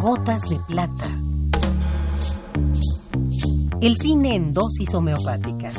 [0.00, 1.04] Gotas de plata.
[3.80, 5.74] El cine en dosis homeopáticas.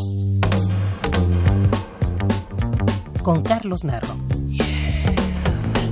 [3.24, 4.16] Con Carlos Narro.
[4.50, 4.58] El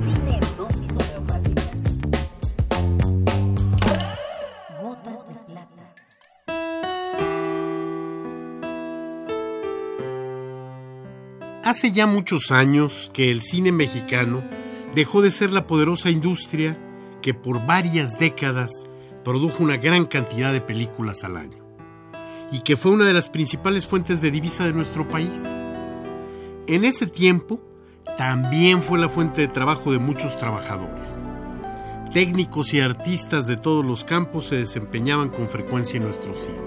[0.02, 1.80] cine en dosis homeopáticas.
[4.82, 5.94] Gotas de plata.
[11.64, 14.42] Hace ya muchos años que el cine mexicano
[14.94, 16.78] dejó de ser la poderosa industria
[17.20, 18.70] que por varias décadas
[19.24, 21.64] produjo una gran cantidad de películas al año
[22.52, 25.60] y que fue una de las principales fuentes de divisa de nuestro país.
[26.66, 27.60] En ese tiempo
[28.16, 31.24] también fue la fuente de trabajo de muchos trabajadores.
[32.12, 36.58] Técnicos y artistas de todos los campos se desempeñaban con frecuencia en nuestro cine.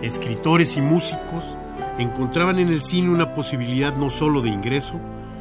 [0.00, 1.58] Escritores y músicos
[1.98, 4.98] encontraban en el cine una posibilidad no solo de ingreso,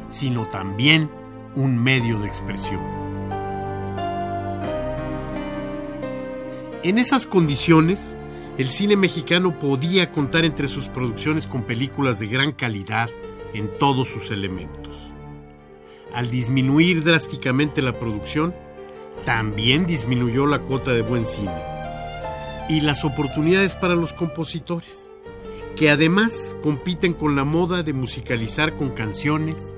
[0.09, 1.09] sino también
[1.55, 2.81] un medio de expresión.
[6.83, 8.17] En esas condiciones,
[8.57, 13.09] el cine mexicano podía contar entre sus producciones con películas de gran calidad
[13.53, 15.11] en todos sus elementos.
[16.13, 18.53] Al disminuir drásticamente la producción,
[19.25, 21.73] también disminuyó la cuota de buen cine
[22.69, 25.11] y las oportunidades para los compositores,
[25.75, 29.75] que además compiten con la moda de musicalizar con canciones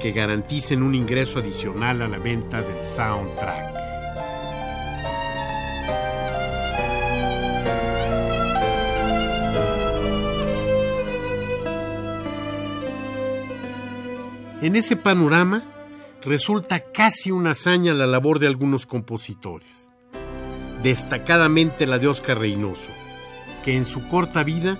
[0.00, 3.80] que garanticen un ingreso adicional a la venta del soundtrack.
[14.62, 15.62] En ese panorama
[16.22, 19.90] resulta casi una hazaña la labor de algunos compositores,
[20.82, 22.90] destacadamente la de Oscar Reynoso,
[23.64, 24.78] que en su corta vida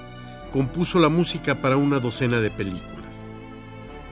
[0.53, 3.30] compuso la música para una docena de películas.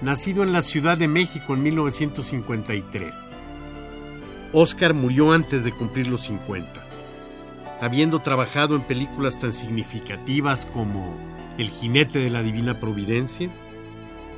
[0.00, 3.32] Nacido en la Ciudad de México en 1953,
[4.52, 6.70] Oscar murió antes de cumplir los 50,
[7.80, 11.16] habiendo trabajado en películas tan significativas como
[11.58, 13.50] El jinete de la Divina Providencia,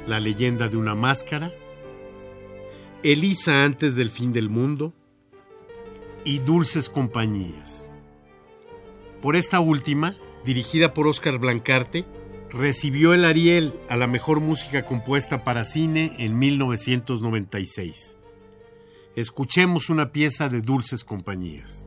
[0.07, 1.53] La leyenda de una máscara,
[3.03, 4.95] Elisa antes del fin del mundo
[6.25, 7.93] y Dulces Compañías.
[9.21, 12.07] Por esta última, dirigida por Oscar Blancarte,
[12.53, 18.16] recibió el Ariel a la mejor música compuesta para cine en 1996.
[19.16, 21.87] Escuchemos una pieza de Dulces Compañías.